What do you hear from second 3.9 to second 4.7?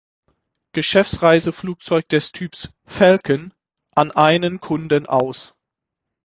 an einen